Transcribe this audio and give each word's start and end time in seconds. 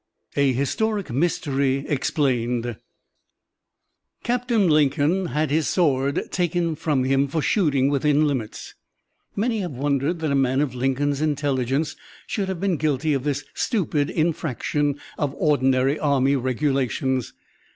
'"A 0.35 0.51
HISTORIC 0.53 1.11
MYSTERY 1.11 1.85
EXPLAINED 1.87 2.77
Captain 4.23 4.67
Lincoln 4.67 5.27
had 5.27 5.51
his 5.51 5.67
sword 5.67 6.23
taken 6.31 6.73
from 6.73 7.03
him 7.03 7.27
for 7.27 7.39
shooting 7.39 7.87
within 7.87 8.25
limits. 8.25 8.73
Many 9.35 9.59
have 9.59 9.73
wondered 9.77 10.17
that 10.21 10.31
a 10.31 10.33
man 10.33 10.59
of 10.59 10.73
Lincoln's 10.73 11.21
intelligence 11.21 11.95
should 12.25 12.47
have 12.47 12.59
been 12.59 12.77
guilty 12.77 13.13
of 13.13 13.23
this 13.23 13.45
stupid 13.53 14.09
infraction 14.09 14.99
of 15.19 15.35
ordinary 15.37 15.99
army 15.99 16.35
regulations. 16.35 17.33